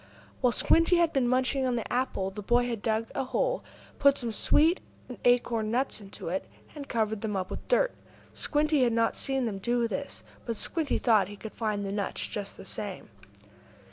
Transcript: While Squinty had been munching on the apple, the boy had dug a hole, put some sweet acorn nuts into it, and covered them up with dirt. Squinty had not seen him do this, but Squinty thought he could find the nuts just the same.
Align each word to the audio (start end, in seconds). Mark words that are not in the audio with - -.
While 0.41 0.51
Squinty 0.51 0.97
had 0.97 1.13
been 1.13 1.27
munching 1.27 1.63
on 1.67 1.75
the 1.75 1.93
apple, 1.93 2.31
the 2.31 2.41
boy 2.41 2.65
had 2.67 2.81
dug 2.81 3.11
a 3.13 3.23
hole, 3.25 3.63
put 3.99 4.17
some 4.17 4.31
sweet 4.31 4.81
acorn 5.23 5.69
nuts 5.69 6.01
into 6.01 6.29
it, 6.29 6.47
and 6.73 6.89
covered 6.89 7.21
them 7.21 7.35
up 7.35 7.51
with 7.51 7.67
dirt. 7.67 7.93
Squinty 8.33 8.81
had 8.81 8.93
not 8.93 9.15
seen 9.15 9.47
him 9.47 9.59
do 9.59 9.87
this, 9.87 10.23
but 10.43 10.57
Squinty 10.57 10.97
thought 10.97 11.27
he 11.27 11.35
could 11.37 11.53
find 11.53 11.85
the 11.85 11.91
nuts 11.91 12.27
just 12.27 12.57
the 12.57 12.65
same. 12.65 13.11